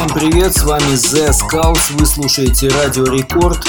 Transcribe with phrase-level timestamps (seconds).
[0.00, 3.66] Всем привет, с вами The Skulls, вы слушаете Радио Рекорд.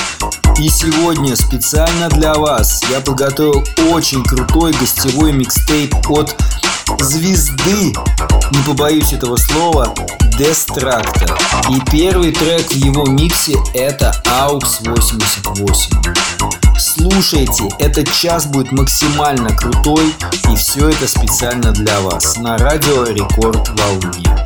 [0.59, 6.33] И сегодня специально для вас я подготовил очень крутой гостевой микстейп от
[7.01, 7.93] звезды,
[8.51, 9.93] не побоюсь этого слова,
[10.37, 11.25] Дестракта.
[11.69, 15.89] И первый трек в его миксе это AUX 88.
[16.79, 20.13] Слушайте, этот час будет максимально крутой,
[20.49, 24.45] и все это специально для вас на радио Рекорд Волне.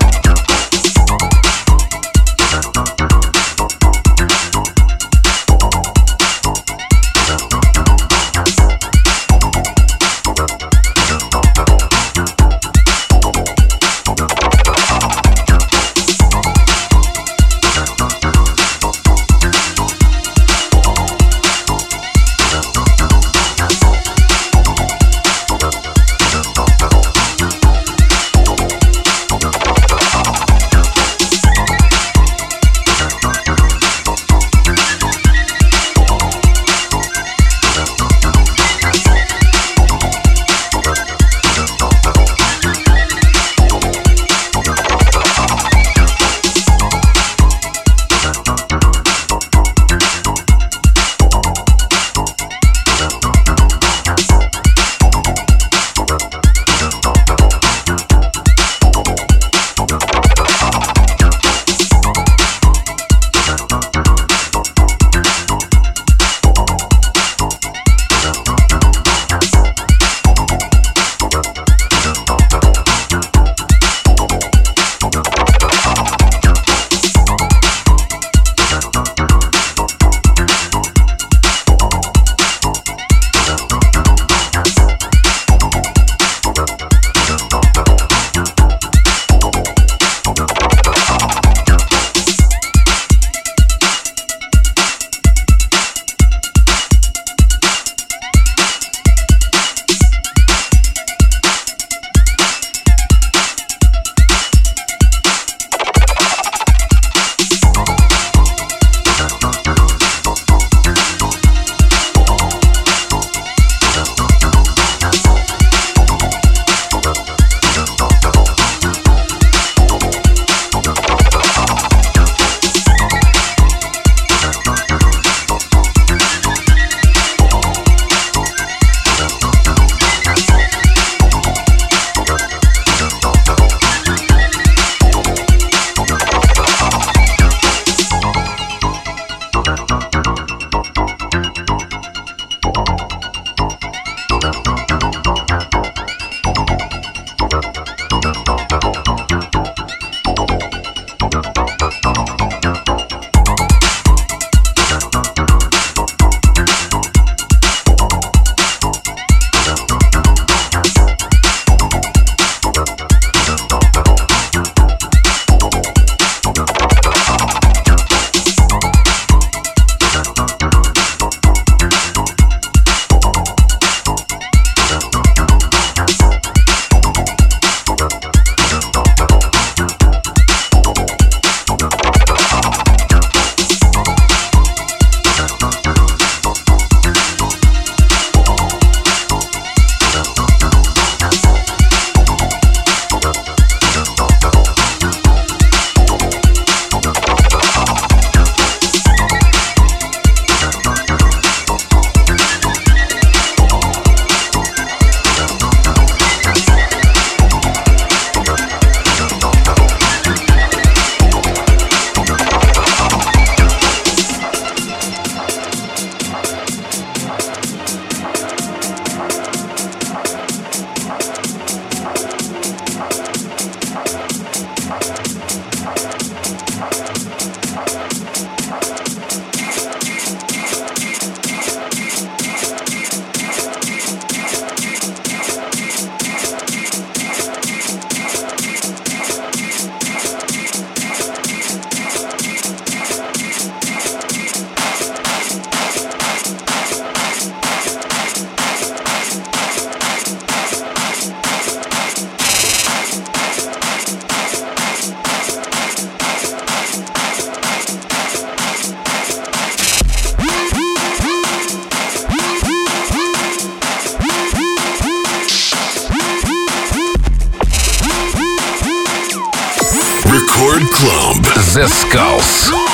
[271.73, 272.90] descalço.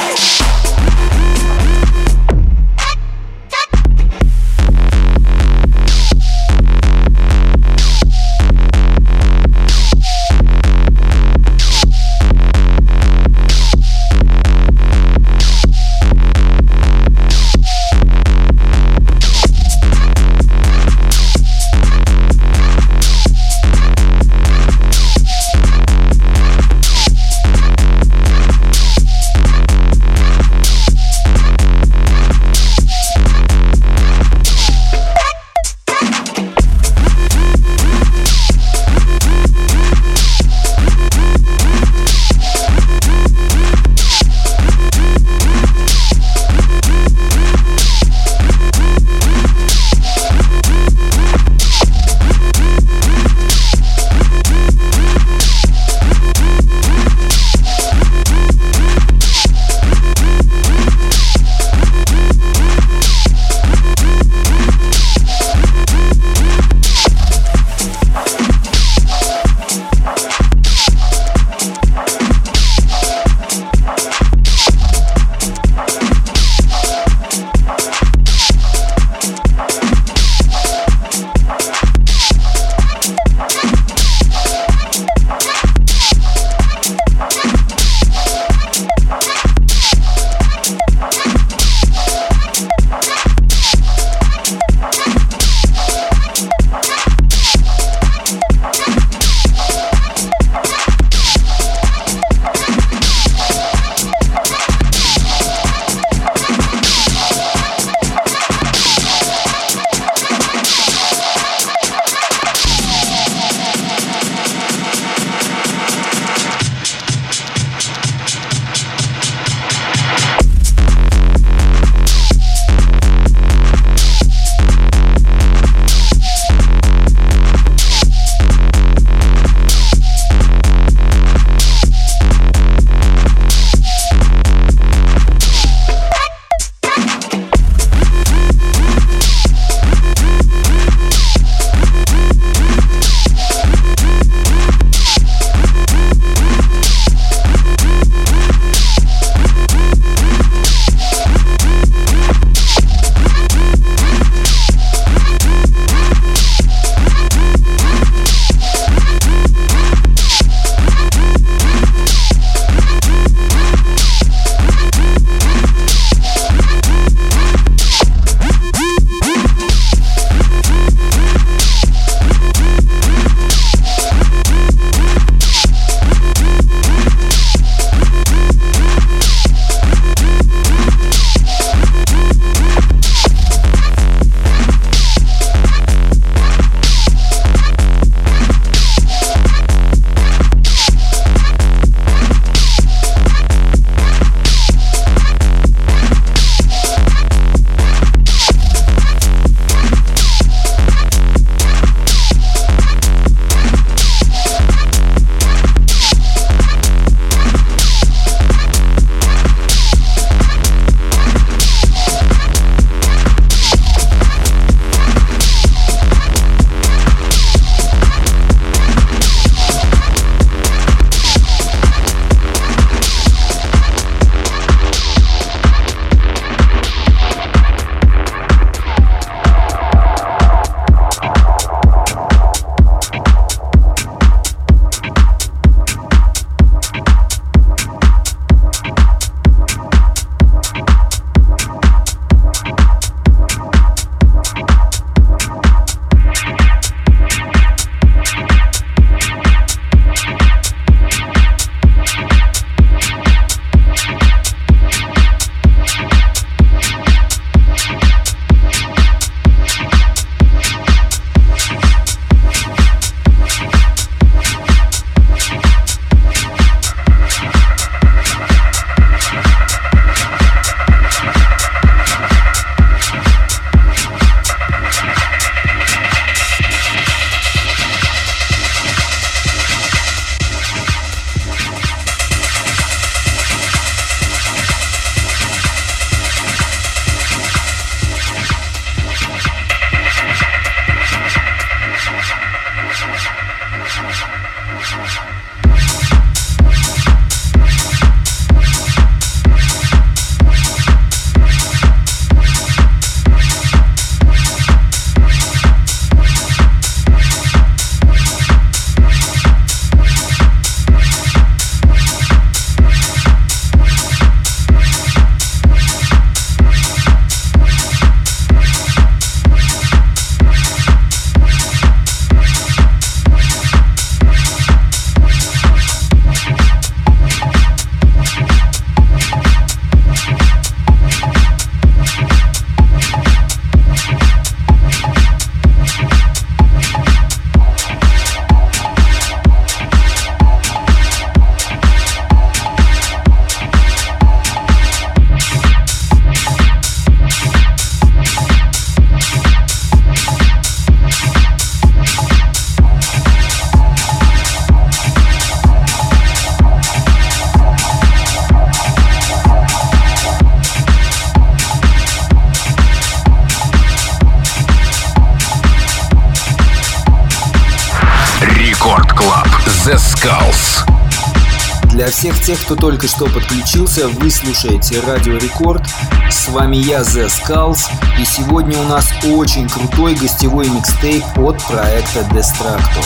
[372.17, 375.83] Всех тех, кто только что подключился, вы слушаете Радио Рекорд.
[376.31, 377.81] С вами я, The Skulls,
[378.19, 383.03] и сегодня у нас очень крутой гостевой микстейп от проекта Destructo.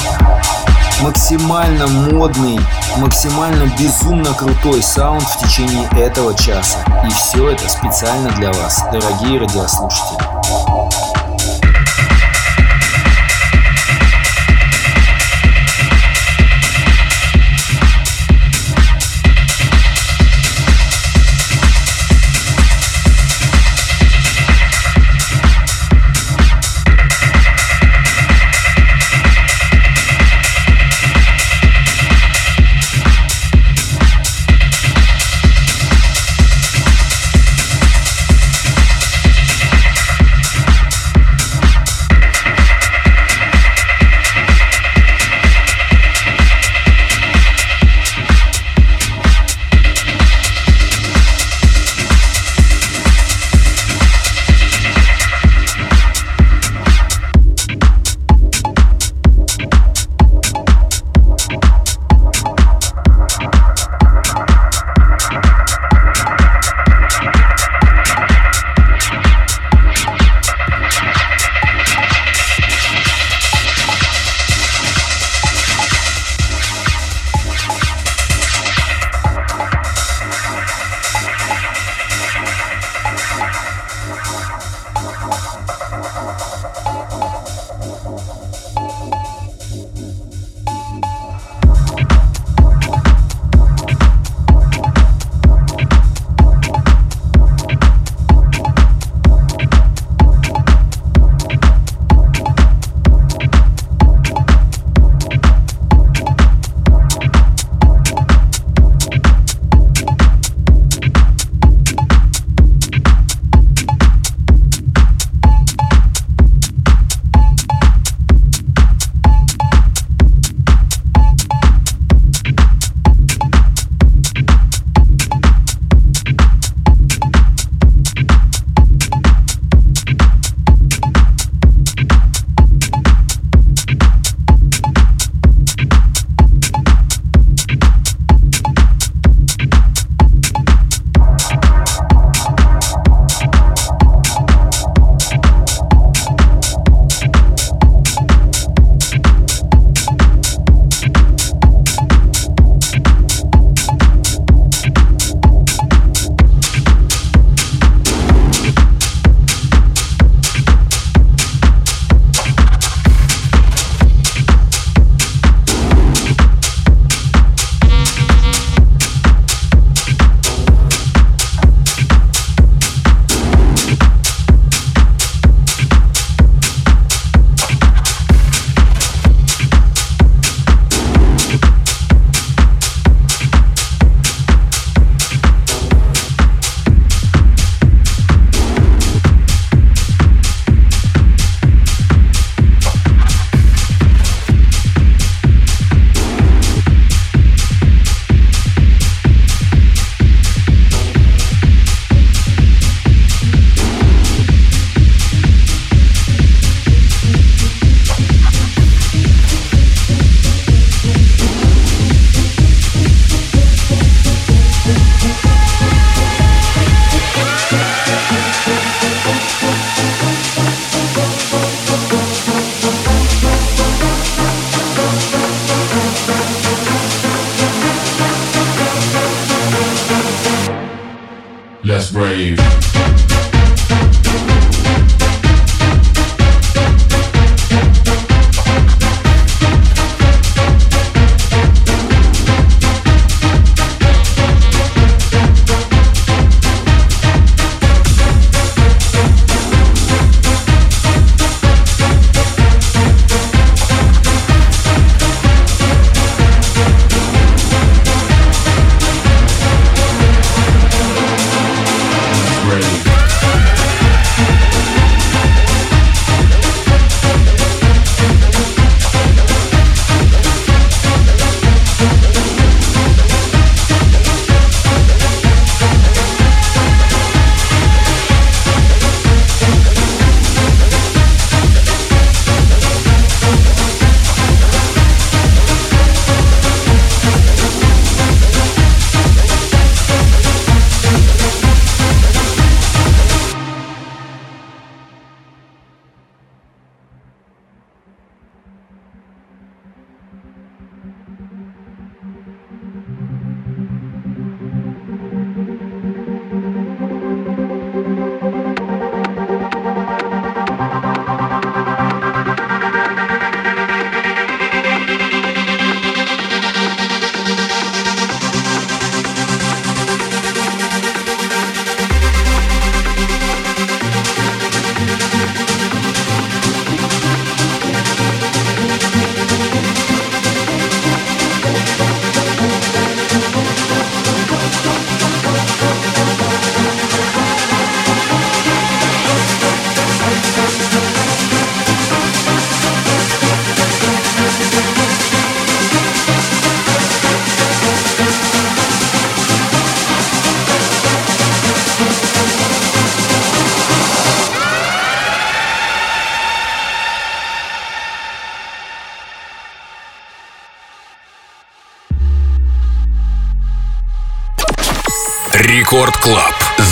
[1.01, 2.57] Максимально модный,
[2.95, 6.79] максимально безумно крутой саунд в течение этого часа.
[7.05, 10.30] И все это специально для вас, дорогие радиослушатели.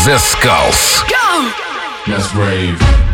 [0.09, 1.05] Zeskullz.
[1.07, 3.08] Go!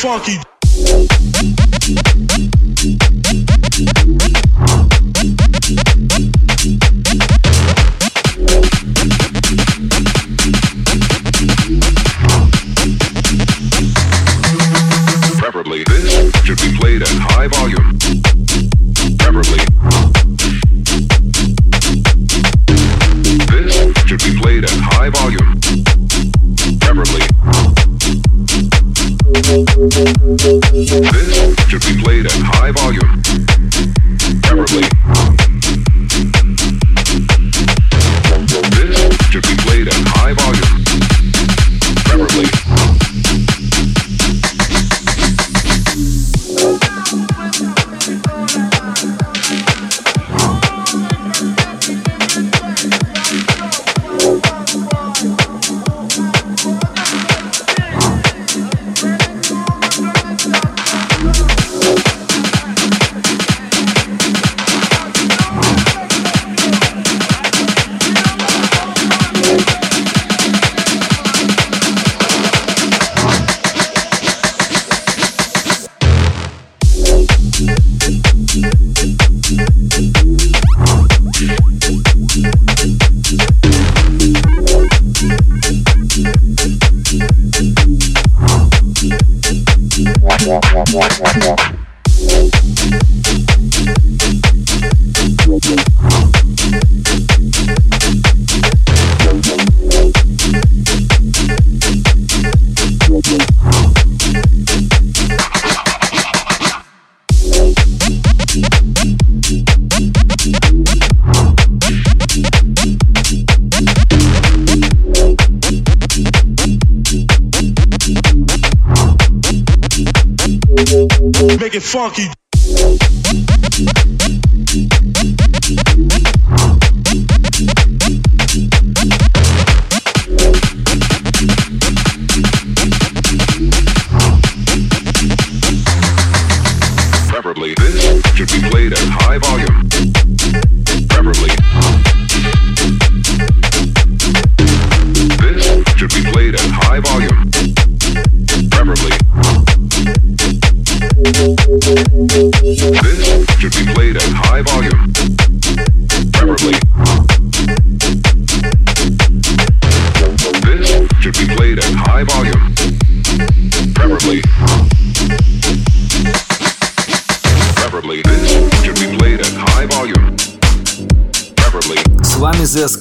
[0.08, 0.47] Funky.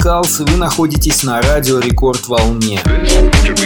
[0.08, 2.80] Скалс, вы находитесь на радио Рекорд Волне.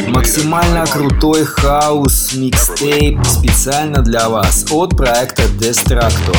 [0.07, 6.35] Максимально крутой хаус микстейп специально для вас от проекта Destructo.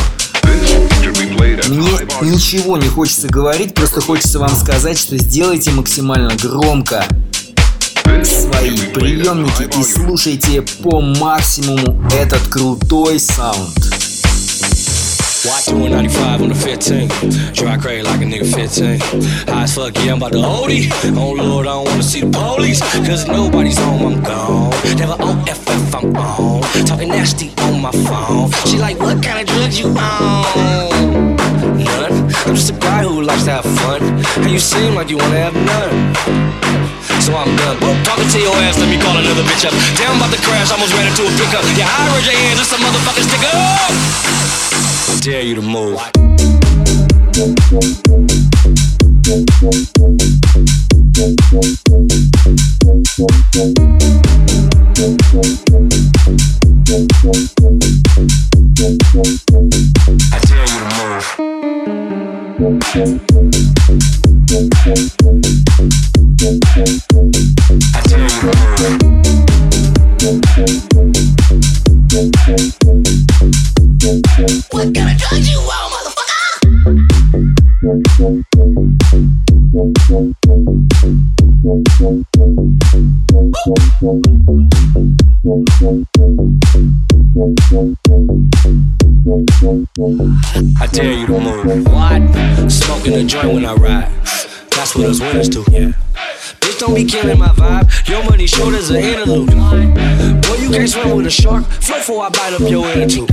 [1.69, 1.87] Мне
[2.33, 7.05] ничего не хочется говорить, просто хочется вам сказать, что сделайте максимально громко
[8.23, 13.92] свои приемники и слушайте по максимуму этот крутой саунд.
[15.45, 17.09] Watch doing 95 on the 15.
[17.53, 18.99] Try crazy like a nigga 15.
[19.53, 20.71] High as fuck, yeah, I'm about to OD.
[21.17, 22.79] Oh Lord, I don't wanna see the police.
[23.05, 24.69] Cause nobody's home, I'm gone.
[24.95, 26.61] Never OFF, I'm on.
[26.85, 28.51] Talking nasty on my phone.
[28.69, 31.35] She like, what kind of drugs you on?
[31.77, 32.31] None.
[32.45, 34.01] I'm just a guy who likes to have fun.
[34.43, 36.72] And you seem like you wanna have none.
[37.21, 37.79] So I'm done.
[38.03, 39.73] Talking to your ass, let me call another bitch up.
[39.97, 41.63] Damn, about to crash, almost ran into a pickup.
[41.77, 43.91] Yeah, I raise your hands, it's a motherfucking stick up.
[45.09, 45.99] I dare you to move.
[60.31, 60.85] I dare you to
[65.37, 65.62] move.
[66.43, 66.49] I
[90.91, 91.87] dare you to move.
[91.87, 92.69] What?
[92.69, 94.23] Smoking a joint when I ride.
[94.75, 95.63] That's what us winners do.
[95.71, 95.93] Yeah.
[96.59, 98.07] Bitch, don't be killing my vibe.
[98.07, 99.49] Your money short as an interlude.
[99.49, 101.65] Boy, you can't swim with a shark.
[101.65, 103.29] Float before I bite up your attitude.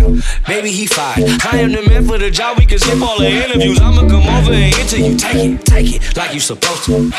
[0.46, 1.24] Baby, he fine.
[1.50, 2.58] I am the man for the job.
[2.58, 3.80] We can skip all the interviews.
[3.80, 5.16] I'ma come over and enter you.
[5.16, 7.10] Take it, take it, like you supposed to.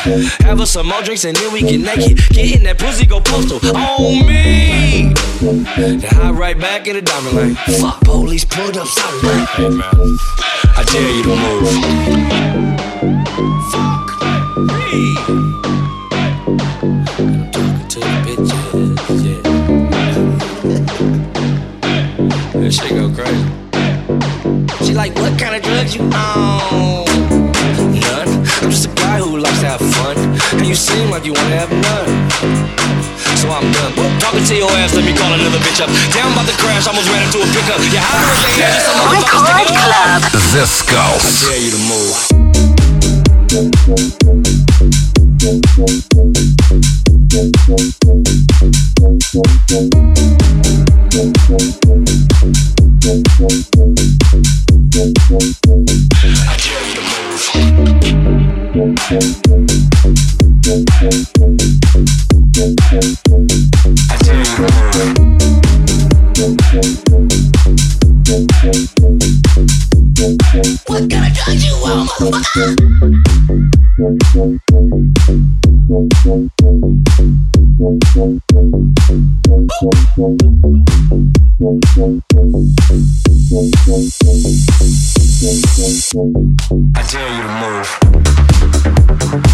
[0.44, 2.18] Have us some more drinks and then we get naked.
[2.30, 3.58] Get in that pussy, go postal.
[3.76, 5.12] On me.
[5.76, 7.54] Then hop right back in the diamond lane.
[7.80, 8.88] Fuck, police pulled up
[9.22, 9.46] lane.
[9.56, 10.18] Hey, man.
[10.74, 11.36] I dare you to
[13.82, 13.91] move.
[25.02, 27.02] Like, what kind of drugs you on?
[27.90, 28.30] None.
[28.62, 30.14] I'm just a guy who likes to have fun.
[30.54, 32.30] And you seem like you wanna have none.
[33.34, 33.92] So I'm done.
[33.98, 35.90] Whoop, talking to your ass, let me call another bitch up.
[36.14, 37.82] Damn, I'm about to crash, almost ran into a pickup.
[37.90, 40.22] Yeah, I heard your hands, some motherfuckers stick it up.
[40.54, 41.26] The I Skulls.
[41.42, 42.14] dare you to move.
[42.14, 44.52] I dare you to move.
[50.86, 51.20] I What
[71.10, 73.81] kind of drugs you motherfucker?
[73.94, 73.98] I
[87.10, 87.48] dare you to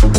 [0.07, 0.18] move.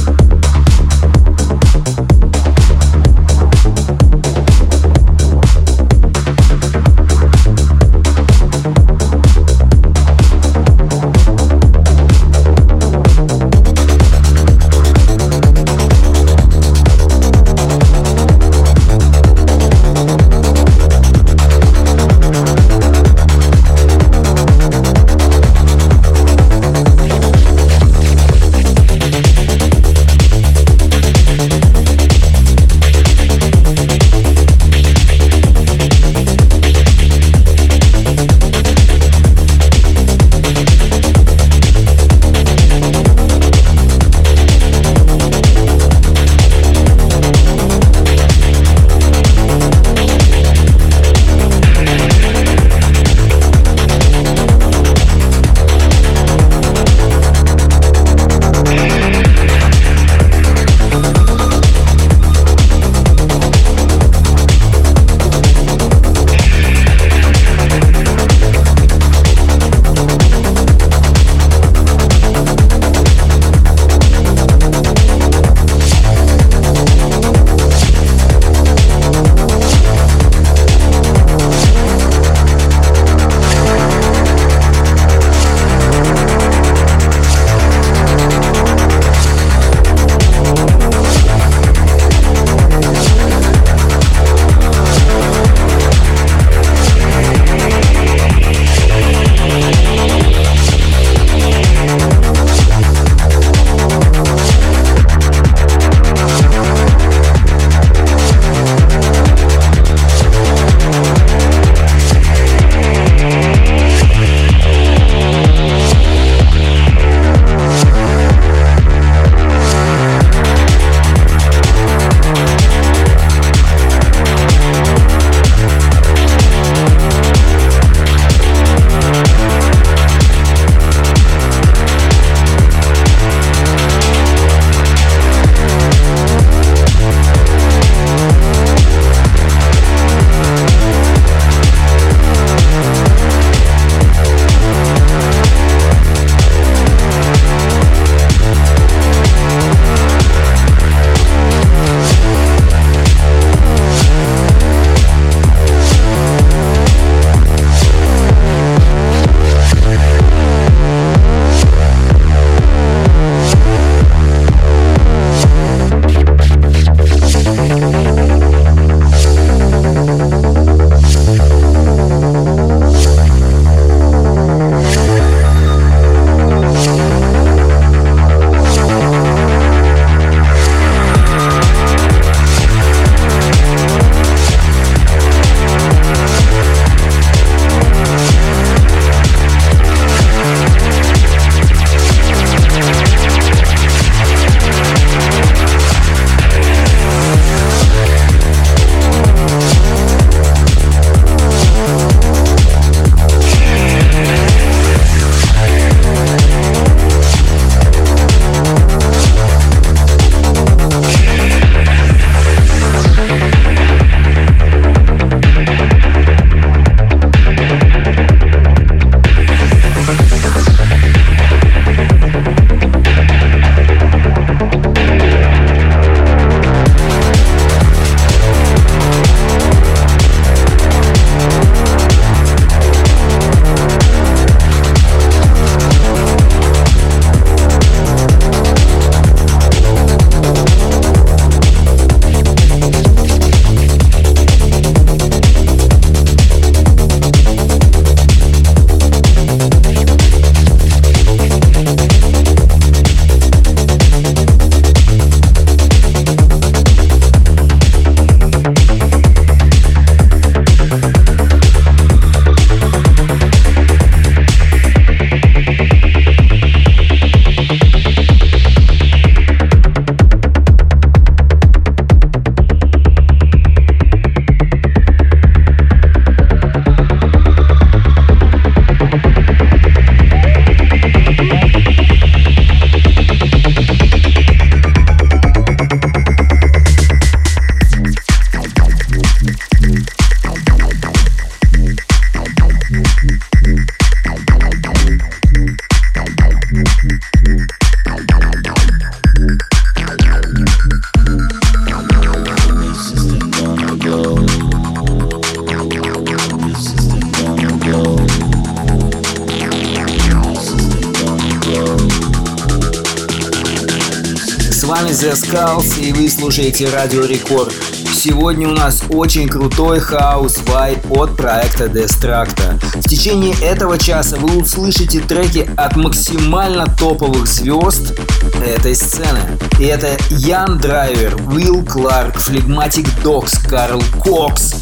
[316.60, 317.74] Слушаете Радио Рекорд.
[318.14, 322.78] Сегодня у нас очень крутой хаус вайб от проекта Destructo.
[322.96, 328.20] В течение этого часа вы услышите треки от максимально топовых звезд
[328.62, 329.40] этой сцены.
[329.80, 334.76] И это Ян Драйвер, Уилл Кларк, Флегматик Докс, Карл Кокс,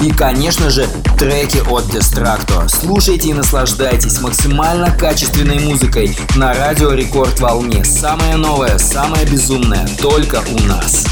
[0.00, 0.86] и, конечно же,
[1.16, 2.68] треки от Destructo.
[2.68, 7.84] Слушайте и наслаждайтесь максимально качественной музыкой на радио Рекорд Волне.
[7.84, 11.04] Самое новое, самое безумное только у нас.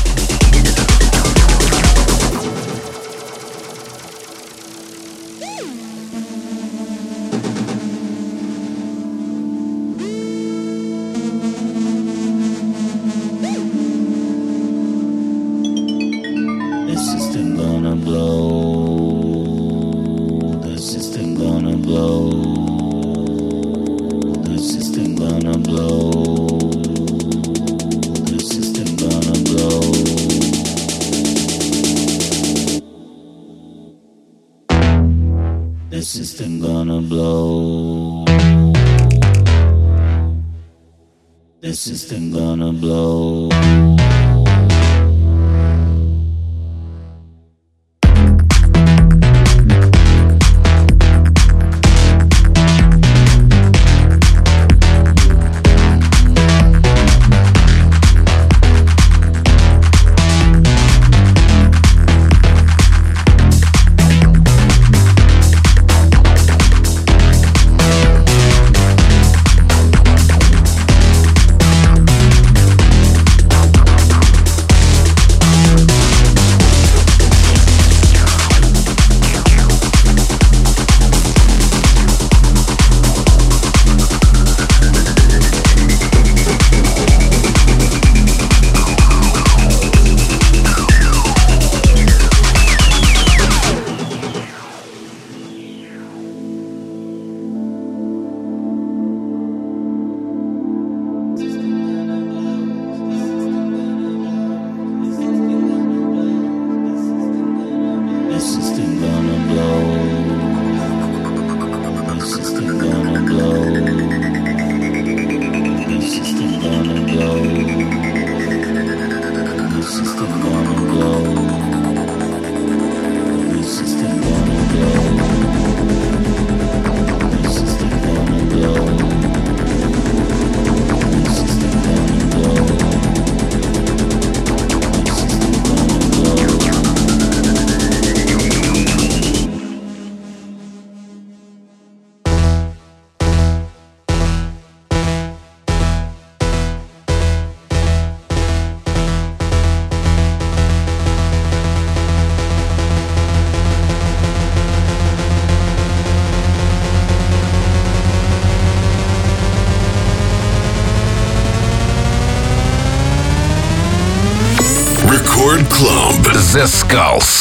[166.55, 167.34] Zeskullz.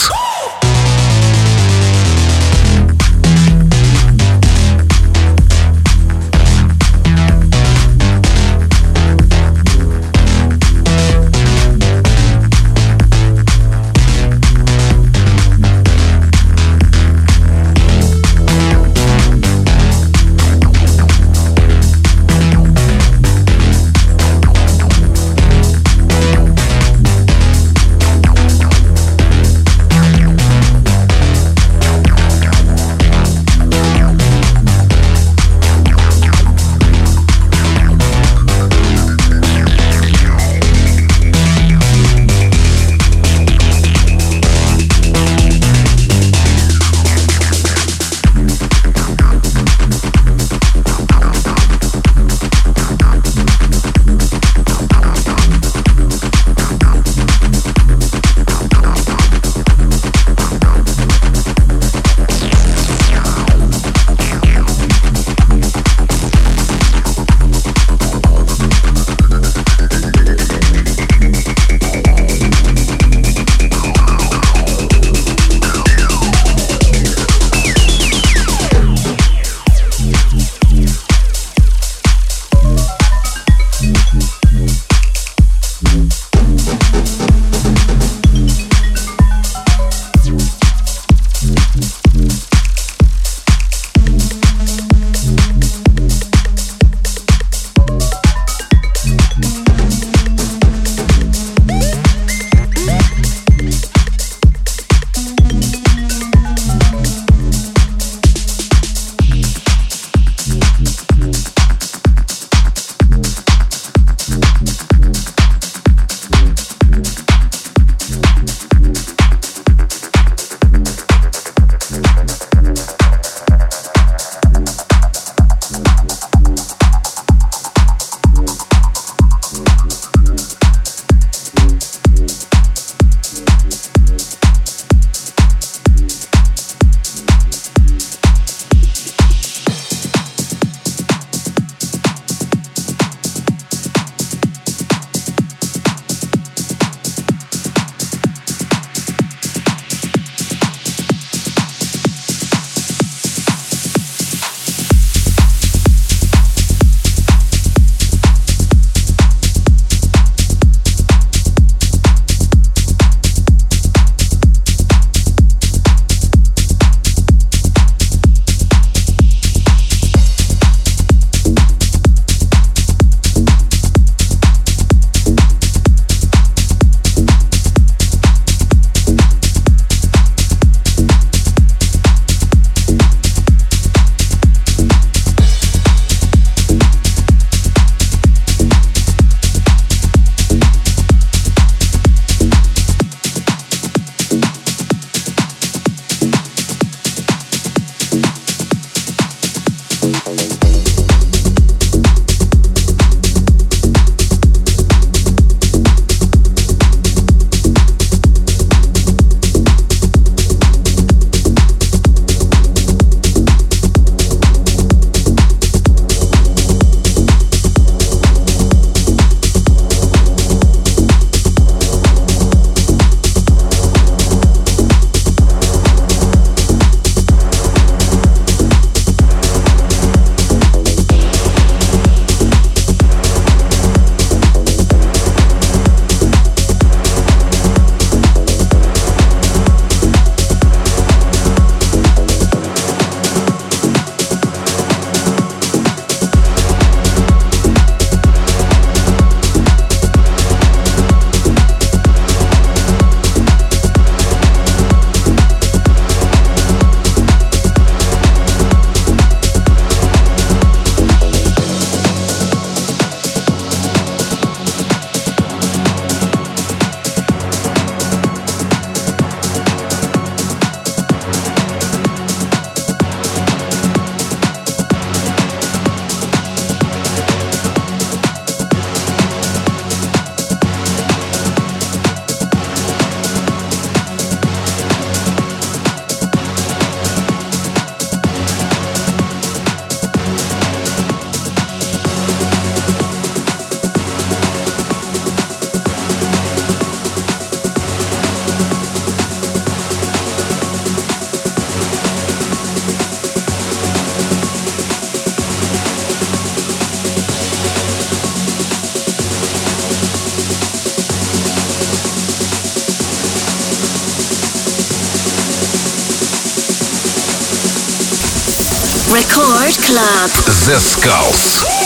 [319.94, 320.32] Club.
[320.50, 321.83] Zeskullz.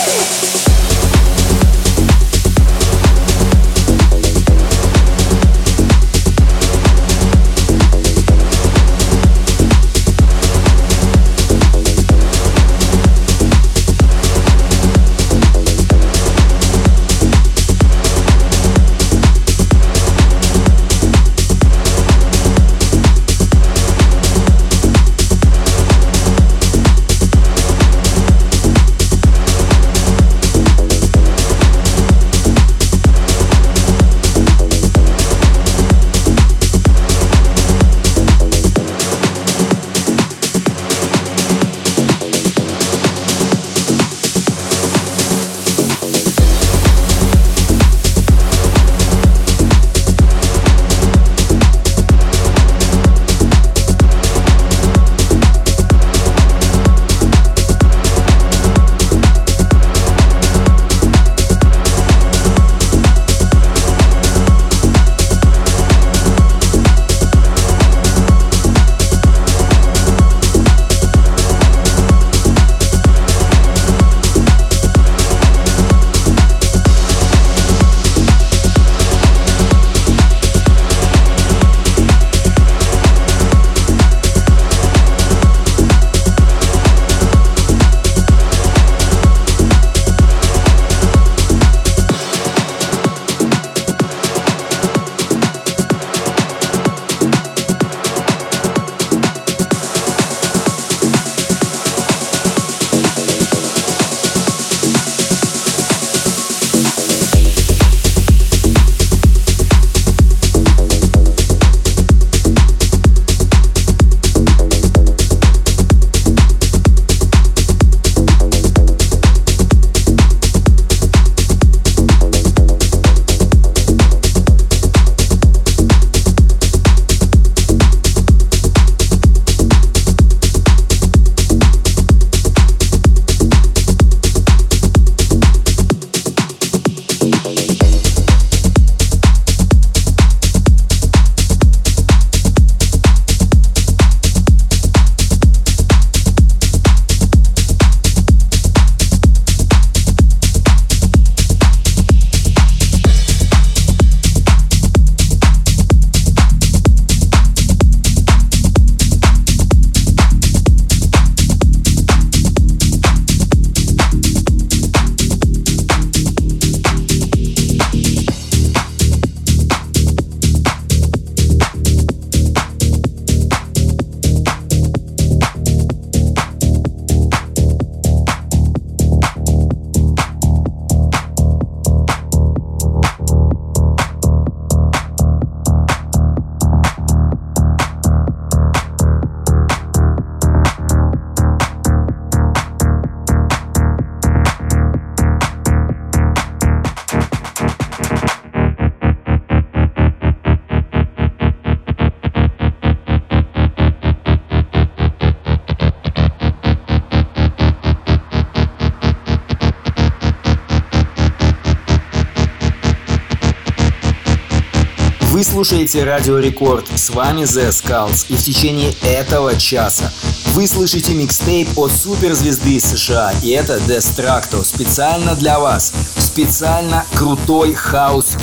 [215.58, 220.14] Слушаете Радио Рекорд, с вами The Skulls, и в течение этого часа
[220.54, 228.38] вы слышите микстейп от суперзвезды США, и это Destructo, специально для вас, специально крутой хаус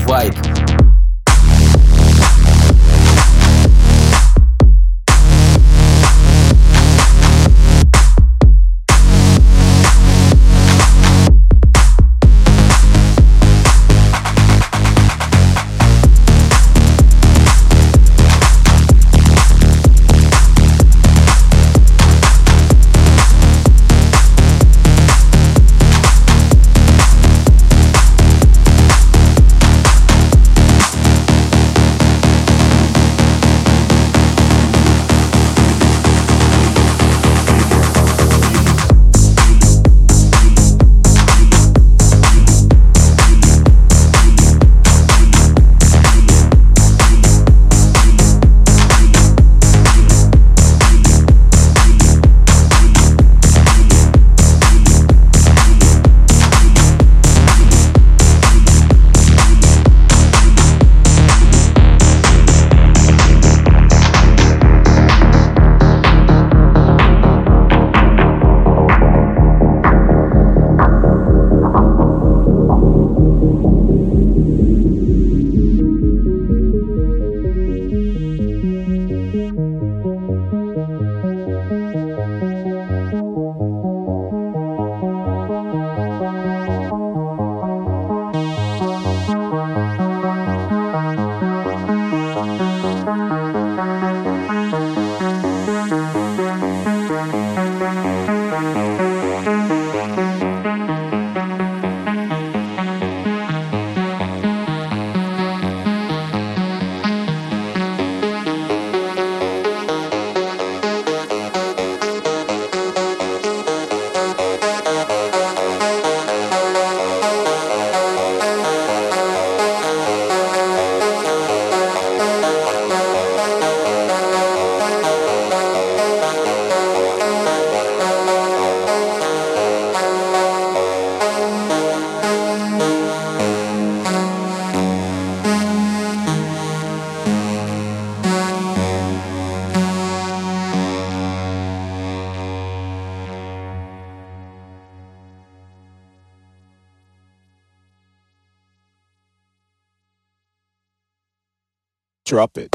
[152.34, 152.73] interrupt it.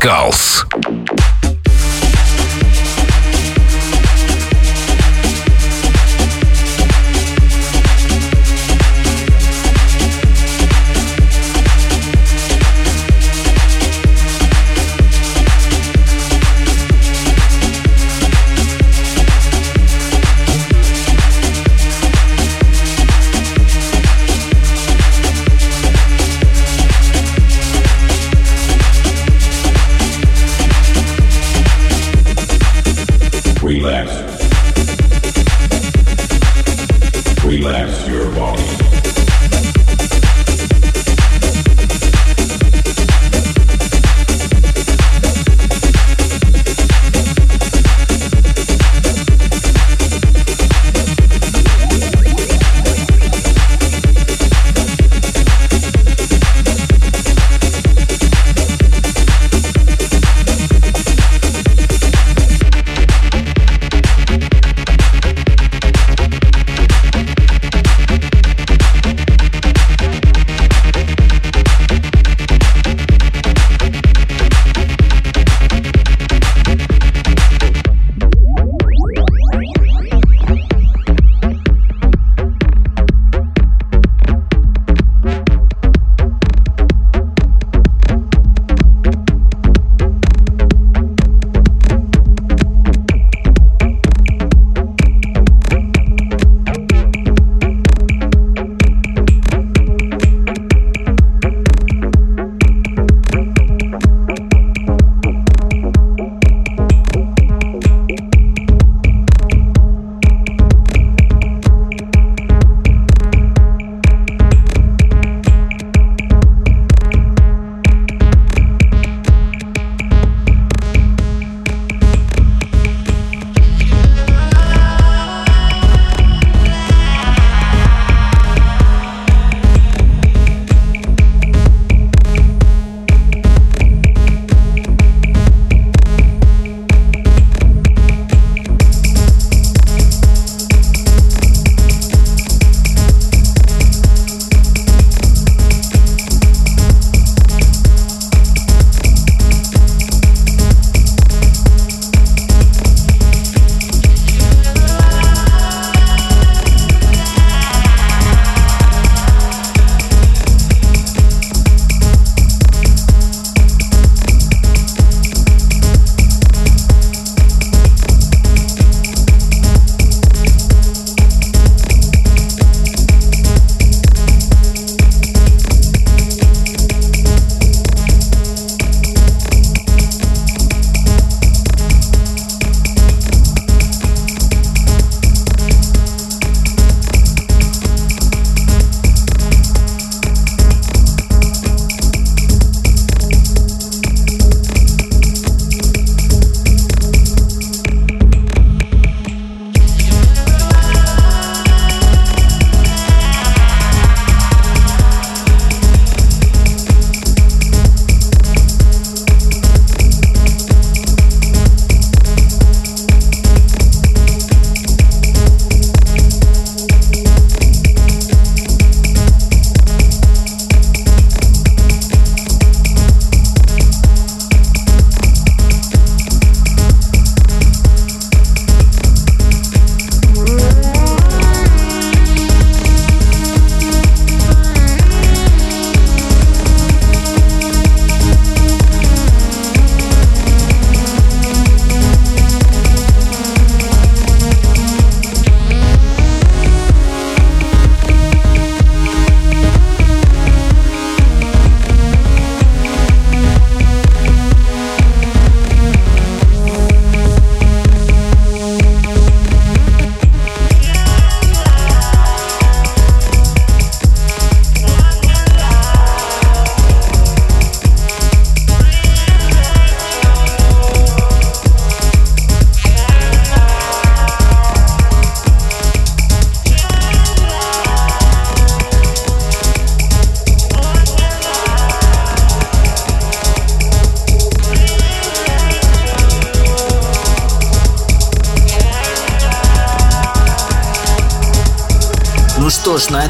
[0.00, 0.08] The